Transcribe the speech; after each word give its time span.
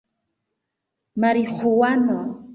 mariĥuano 1.21 2.17